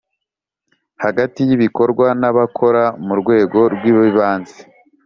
[1.03, 4.59] hagati y ibikorwa n abakora mu rwego rw ibanze